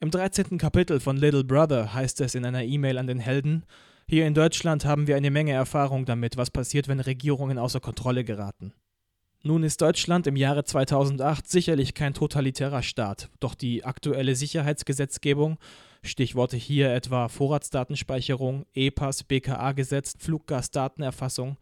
im 0.00 0.10
13. 0.10 0.58
Kapitel 0.58 1.00
von 1.00 1.16
Little 1.16 1.44
Brother 1.44 1.94
heißt 1.94 2.20
es 2.20 2.34
in 2.34 2.44
einer 2.44 2.62
E-Mail 2.62 2.98
an 2.98 3.06
den 3.06 3.18
Helden, 3.18 3.64
hier 4.06 4.26
in 4.26 4.34
Deutschland 4.34 4.84
haben 4.84 5.06
wir 5.06 5.16
eine 5.16 5.30
Menge 5.30 5.52
Erfahrung 5.52 6.04
damit, 6.04 6.36
was 6.36 6.50
passiert, 6.50 6.88
wenn 6.88 7.00
Regierungen 7.00 7.58
außer 7.58 7.80
Kontrolle 7.80 8.22
geraten. 8.22 8.74
Nun 9.42 9.62
ist 9.62 9.80
Deutschland 9.80 10.26
im 10.26 10.36
Jahre 10.36 10.64
2008 10.64 11.48
sicherlich 11.48 11.94
kein 11.94 12.14
totalitärer 12.14 12.82
Staat, 12.82 13.30
doch 13.40 13.54
die 13.54 13.84
aktuelle 13.84 14.36
Sicherheitsgesetzgebung, 14.36 15.58
Stichworte 16.02 16.56
hier 16.56 16.92
etwa 16.92 17.28
Vorratsdatenspeicherung, 17.28 18.66
EPAS, 18.74 19.24
BKA-Gesetz, 19.24 20.16
Fluggastdatenerfassung, 20.18 21.56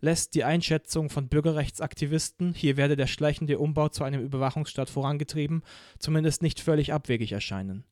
lässt 0.00 0.34
die 0.34 0.44
Einschätzung 0.44 1.10
von 1.10 1.28
Bürgerrechtsaktivisten, 1.28 2.54
hier 2.54 2.76
werde 2.76 2.96
der 2.96 3.06
schleichende 3.06 3.58
Umbau 3.58 3.88
zu 3.88 4.04
einem 4.04 4.22
Überwachungsstaat 4.22 4.90
vorangetrieben, 4.90 5.62
zumindest 5.98 6.42
nicht 6.42 6.60
völlig 6.60 6.92
abwegig 6.92 7.32
erscheinen. 7.32 7.84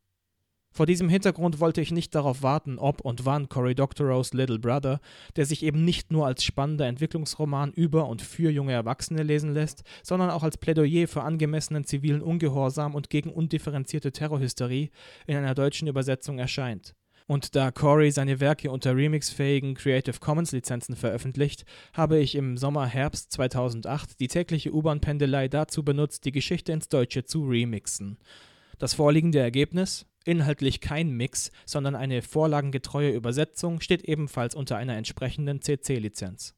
Vor 0.76 0.86
diesem 0.86 1.08
Hintergrund 1.08 1.60
wollte 1.60 1.80
ich 1.80 1.92
nicht 1.92 2.16
darauf 2.16 2.42
warten, 2.42 2.80
ob 2.80 3.00
und 3.00 3.24
wann 3.24 3.48
Cory 3.48 3.76
Doctorow's 3.76 4.32
Little 4.32 4.58
Brother, 4.58 4.98
der 5.36 5.46
sich 5.46 5.62
eben 5.62 5.84
nicht 5.84 6.10
nur 6.10 6.26
als 6.26 6.42
spannender 6.42 6.88
Entwicklungsroman 6.88 7.72
über 7.72 8.08
und 8.08 8.22
für 8.22 8.50
junge 8.50 8.72
Erwachsene 8.72 9.22
lesen 9.22 9.54
lässt, 9.54 9.84
sondern 10.02 10.30
auch 10.30 10.42
als 10.42 10.58
Plädoyer 10.58 11.06
für 11.06 11.22
angemessenen 11.22 11.84
zivilen 11.84 12.22
Ungehorsam 12.22 12.96
und 12.96 13.08
gegen 13.08 13.30
undifferenzierte 13.30 14.10
Terrorhysterie 14.10 14.90
in 15.28 15.36
einer 15.36 15.54
deutschen 15.54 15.86
Übersetzung 15.86 16.40
erscheint. 16.40 16.96
Und 17.26 17.56
da 17.56 17.70
Corey 17.70 18.10
seine 18.10 18.38
Werke 18.40 18.70
unter 18.70 18.94
remixfähigen 18.94 19.74
Creative 19.74 20.18
Commons 20.20 20.52
Lizenzen 20.52 20.94
veröffentlicht, 20.94 21.64
habe 21.94 22.18
ich 22.18 22.34
im 22.34 22.58
Sommer-Herbst 22.58 23.32
2008 23.32 24.20
die 24.20 24.28
tägliche 24.28 24.74
U-Bahn-Pendelei 24.74 25.48
dazu 25.48 25.82
benutzt, 25.82 26.26
die 26.26 26.32
Geschichte 26.32 26.72
ins 26.72 26.88
Deutsche 26.88 27.24
zu 27.24 27.46
remixen. 27.46 28.18
Das 28.78 28.92
vorliegende 28.92 29.38
Ergebnis, 29.38 30.04
inhaltlich 30.26 30.82
kein 30.82 31.10
Mix, 31.10 31.50
sondern 31.64 31.94
eine 31.94 32.20
vorlagengetreue 32.20 33.12
Übersetzung, 33.12 33.80
steht 33.80 34.02
ebenfalls 34.04 34.54
unter 34.54 34.76
einer 34.76 34.96
entsprechenden 34.96 35.62
CC-Lizenz. 35.62 36.54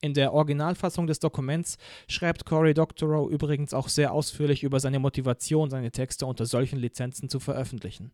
In 0.00 0.14
der 0.14 0.32
Originalfassung 0.32 1.06
des 1.06 1.20
Dokuments 1.20 1.78
schreibt 2.08 2.44
Cory 2.44 2.74
Doctorow 2.74 3.30
übrigens 3.30 3.72
auch 3.72 3.88
sehr 3.88 4.12
ausführlich 4.12 4.64
über 4.64 4.80
seine 4.80 4.98
Motivation, 4.98 5.70
seine 5.70 5.92
Texte 5.92 6.26
unter 6.26 6.44
solchen 6.44 6.78
Lizenzen 6.78 7.28
zu 7.28 7.38
veröffentlichen. 7.38 8.12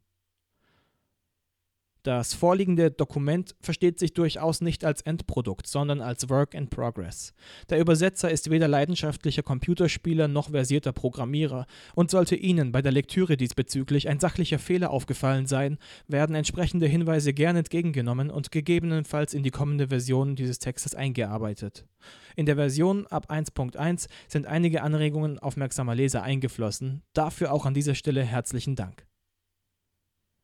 Das 2.05 2.35
vorliegende 2.35 2.91
Dokument 2.91 3.55
versteht 3.61 4.01
sich 4.01 4.13
durchaus 4.13 4.61
nicht 4.61 4.85
als 4.85 5.03
Endprodukt, 5.03 5.69
sondern 5.69 6.01
als 6.01 6.29
Work 6.29 6.53
in 6.53 6.69
Progress. 6.69 7.33
Der 7.71 7.79
Übersetzer 7.79 8.29
ist 8.29 8.51
weder 8.51 8.67
leidenschaftlicher 8.67 9.45
Computerspieler 9.45 10.27
noch 10.27 10.51
versierter 10.51 10.93
Programmierer 10.93 11.65
und 11.95 12.11
sollte 12.11 12.35
Ihnen 12.35 12.73
bei 12.73 12.83
der 12.83 12.91
Lektüre 12.91 13.37
diesbezüglich 13.37 14.09
ein 14.09 14.19
sachlicher 14.19 14.59
Fehler 14.59 14.91
aufgefallen 14.91 15.47
sein, 15.47 15.79
werden 16.09 16.35
entsprechende 16.35 16.89
Hinweise 16.89 17.33
gern 17.33 17.55
entgegengenommen 17.55 18.31
und 18.31 18.51
gegebenenfalls 18.51 19.33
in 19.33 19.45
die 19.45 19.53
kommende 19.53 19.87
Version 19.87 20.35
dieses 20.35 20.59
Textes 20.59 20.97
eingearbeitet. 20.97 21.87
In 22.35 22.47
der 22.47 22.57
Version 22.57 23.07
ab 23.07 23.31
1.1 23.31 24.09
sind 24.27 24.47
einige 24.47 24.83
Anregungen 24.83 25.39
aufmerksamer 25.39 25.95
Leser 25.95 26.25
eingeflossen, 26.25 27.03
dafür 27.13 27.53
auch 27.53 27.65
an 27.65 27.75
dieser 27.75 27.95
Stelle 27.95 28.25
herzlichen 28.25 28.75
Dank. 28.75 29.07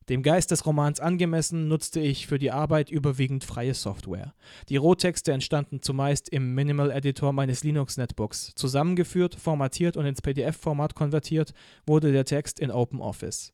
Dem 0.09 0.23
Geist 0.23 0.51
des 0.51 0.65
Romans 0.65 1.01
angemessen 1.01 1.69
nutzte 1.69 2.01
ich 2.01 2.27
für 2.27 2.39
die 2.39 2.51
Arbeit 2.51 2.89
überwiegend 2.89 3.45
freie 3.45 3.75
Software. 3.75 4.33
Die 4.71 4.79
Rohtexte 4.79 5.33
entstanden 5.33 5.83
zumeist 5.83 6.31
im 6.31 6.55
Minimal 6.55 6.91
Editor 6.91 7.35
meines 7.35 7.63
Linux-Netbooks. 7.63 8.53
Zusammengeführt, 8.55 9.35
formatiert 9.35 9.99
und 9.99 10.07
ins 10.07 10.23
PDF-Format 10.23 10.95
konvertiert 10.95 11.53
wurde 11.87 12.11
der 12.11 12.25
Text 12.25 12.59
in 12.59 12.71
OpenOffice. 12.71 13.53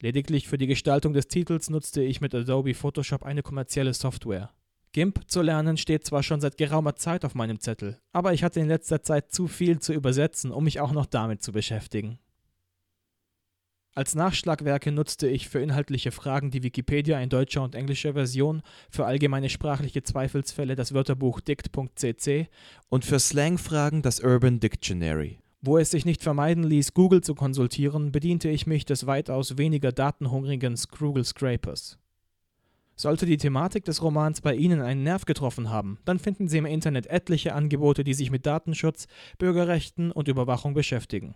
Lediglich 0.00 0.46
für 0.46 0.58
die 0.58 0.68
Gestaltung 0.68 1.12
des 1.12 1.26
Titels 1.26 1.70
nutzte 1.70 2.02
ich 2.02 2.20
mit 2.20 2.34
Adobe 2.34 2.74
Photoshop 2.74 3.24
eine 3.24 3.42
kommerzielle 3.42 3.92
Software. 3.92 4.50
GIMP 4.92 5.22
zu 5.26 5.42
lernen 5.42 5.76
steht 5.76 6.06
zwar 6.06 6.22
schon 6.22 6.40
seit 6.40 6.56
geraumer 6.56 6.94
Zeit 6.94 7.24
auf 7.24 7.34
meinem 7.34 7.58
Zettel, 7.58 7.98
aber 8.12 8.32
ich 8.32 8.44
hatte 8.44 8.60
in 8.60 8.68
letzter 8.68 9.02
Zeit 9.02 9.32
zu 9.32 9.48
viel 9.48 9.80
zu 9.80 9.92
übersetzen, 9.92 10.52
um 10.52 10.64
mich 10.64 10.80
auch 10.80 10.92
noch 10.92 11.06
damit 11.06 11.42
zu 11.42 11.50
beschäftigen. 11.50 12.20
Als 13.96 14.14
Nachschlagwerke 14.14 14.92
nutzte 14.92 15.26
ich 15.26 15.48
für 15.48 15.60
inhaltliche 15.60 16.10
Fragen 16.10 16.50
die 16.50 16.62
Wikipedia 16.62 17.18
in 17.18 17.30
deutscher 17.30 17.62
und 17.62 17.74
englischer 17.74 18.12
Version, 18.12 18.60
für 18.90 19.06
allgemeine 19.06 19.48
sprachliche 19.48 20.02
Zweifelsfälle 20.02 20.76
das 20.76 20.92
Wörterbuch 20.92 21.40
dict.cc 21.40 22.46
und 22.90 23.06
für 23.06 23.18
Slangfragen 23.18 24.02
das 24.02 24.20
Urban 24.20 24.60
Dictionary. 24.60 25.38
Wo 25.62 25.78
es 25.78 25.92
sich 25.92 26.04
nicht 26.04 26.22
vermeiden 26.22 26.62
ließ, 26.64 26.92
Google 26.92 27.22
zu 27.22 27.34
konsultieren, 27.34 28.12
bediente 28.12 28.50
ich 28.50 28.66
mich 28.66 28.84
des 28.84 29.06
weitaus 29.06 29.56
weniger 29.56 29.92
datenhungrigen 29.92 30.76
Scroogle 30.76 31.24
Scrapers. 31.24 31.98
Sollte 32.96 33.24
die 33.24 33.38
Thematik 33.38 33.86
des 33.86 34.02
Romans 34.02 34.42
bei 34.42 34.54
Ihnen 34.54 34.82
einen 34.82 35.04
Nerv 35.04 35.24
getroffen 35.24 35.70
haben, 35.70 36.00
dann 36.04 36.18
finden 36.18 36.48
Sie 36.48 36.58
im 36.58 36.66
Internet 36.66 37.06
etliche 37.06 37.54
Angebote, 37.54 38.04
die 38.04 38.14
sich 38.14 38.30
mit 38.30 38.44
Datenschutz, 38.44 39.06
Bürgerrechten 39.38 40.12
und 40.12 40.28
Überwachung 40.28 40.74
beschäftigen. 40.74 41.34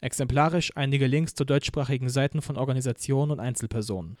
Exemplarisch 0.00 0.76
einige 0.76 1.06
Links 1.06 1.34
zu 1.34 1.44
deutschsprachigen 1.44 2.08
Seiten 2.08 2.40
von 2.40 2.56
Organisationen 2.56 3.32
und 3.32 3.40
Einzelpersonen. 3.40 4.16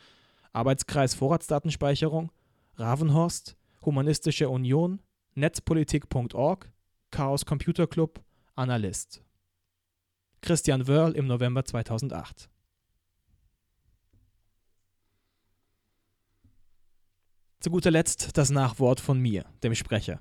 Arbeitskreis 0.52 1.14
Vorratsdatenspeicherung, 1.14 2.30
Ravenhorst, 2.76 3.56
Humanistische 3.84 4.48
Union, 4.48 5.00
Netzpolitik.org, 5.34 6.70
Chaos 7.10 7.46
Computer 7.46 7.86
Club, 7.86 8.20
Analyst. 8.56 9.22
Christian 10.42 10.86
Wörl 10.86 11.12
im 11.12 11.26
November 11.26 11.64
2008. 11.64 12.50
Zu 17.60 17.70
guter 17.70 17.90
Letzt 17.90 18.38
das 18.38 18.50
Nachwort 18.50 19.00
von 19.00 19.18
mir, 19.18 19.44
dem 19.62 19.74
Sprecher. 19.74 20.20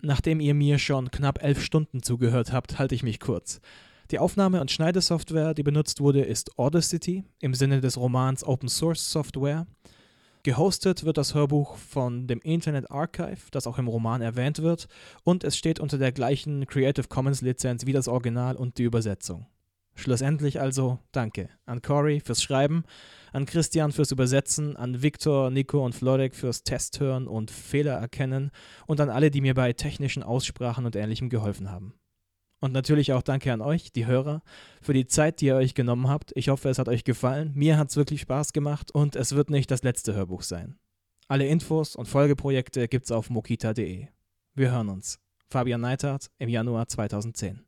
Nachdem 0.00 0.40
ihr 0.40 0.54
mir 0.54 0.78
schon 0.78 1.10
knapp 1.10 1.42
elf 1.42 1.62
Stunden 1.62 2.02
zugehört 2.02 2.52
habt, 2.52 2.78
halte 2.78 2.94
ich 2.94 3.02
mich 3.02 3.20
kurz. 3.20 3.60
Die 4.10 4.18
Aufnahme- 4.18 4.62
und 4.62 4.70
Schneidesoftware, 4.70 5.52
die 5.52 5.62
benutzt 5.62 6.00
wurde, 6.00 6.22
ist 6.22 6.58
Audacity 6.58 7.24
im 7.40 7.52
Sinne 7.52 7.82
des 7.82 7.98
Romans 7.98 8.42
Open 8.42 8.70
Source 8.70 9.10
Software. 9.10 9.66
Gehostet 10.44 11.04
wird 11.04 11.18
das 11.18 11.34
Hörbuch 11.34 11.76
von 11.76 12.26
dem 12.26 12.40
Internet 12.40 12.90
Archive, 12.90 13.50
das 13.50 13.66
auch 13.66 13.78
im 13.78 13.86
Roman 13.86 14.22
erwähnt 14.22 14.62
wird, 14.62 14.88
und 15.24 15.44
es 15.44 15.58
steht 15.58 15.78
unter 15.78 15.98
der 15.98 16.12
gleichen 16.12 16.66
Creative 16.66 17.06
Commons 17.08 17.42
Lizenz 17.42 17.84
wie 17.84 17.92
das 17.92 18.08
Original 18.08 18.56
und 18.56 18.78
die 18.78 18.84
Übersetzung. 18.84 19.46
Schlussendlich 19.94 20.58
also 20.58 21.00
danke 21.12 21.50
an 21.66 21.82
Cory 21.82 22.20
fürs 22.20 22.42
Schreiben, 22.42 22.84
an 23.32 23.44
Christian 23.44 23.92
fürs 23.92 24.10
Übersetzen, 24.10 24.74
an 24.76 25.02
Viktor, 25.02 25.50
Nico 25.50 25.84
und 25.84 25.94
Florek 25.94 26.34
fürs 26.34 26.62
Testhören 26.62 27.26
und 27.26 27.50
Fehler 27.50 27.94
erkennen 27.94 28.52
und 28.86 29.02
an 29.02 29.10
alle, 29.10 29.30
die 29.30 29.42
mir 29.42 29.52
bei 29.52 29.74
technischen 29.74 30.22
Aussprachen 30.22 30.86
und 30.86 30.96
ähnlichem 30.96 31.28
geholfen 31.28 31.70
haben. 31.70 31.92
Und 32.60 32.72
natürlich 32.72 33.12
auch 33.12 33.22
danke 33.22 33.52
an 33.52 33.60
euch, 33.60 33.92
die 33.92 34.06
Hörer, 34.06 34.42
für 34.82 34.92
die 34.92 35.06
Zeit, 35.06 35.40
die 35.40 35.46
ihr 35.46 35.56
euch 35.56 35.74
genommen 35.74 36.08
habt. 36.08 36.32
Ich 36.34 36.48
hoffe, 36.48 36.68
es 36.68 36.78
hat 36.78 36.88
euch 36.88 37.04
gefallen. 37.04 37.52
Mir 37.54 37.78
hat 37.78 37.90
es 37.90 37.96
wirklich 37.96 38.20
Spaß 38.22 38.52
gemacht 38.52 38.90
und 38.90 39.14
es 39.14 39.34
wird 39.34 39.50
nicht 39.50 39.70
das 39.70 39.82
letzte 39.84 40.14
Hörbuch 40.14 40.42
sein. 40.42 40.76
Alle 41.28 41.46
Infos 41.46 41.94
und 41.94 42.08
Folgeprojekte 42.08 42.88
gibt's 42.88 43.12
auf 43.12 43.30
mokita.de. 43.30 44.08
Wir 44.54 44.70
hören 44.72 44.88
uns. 44.88 45.20
Fabian 45.50 45.80
Neithardt 45.80 46.30
im 46.38 46.48
Januar 46.48 46.88
2010. 46.88 47.56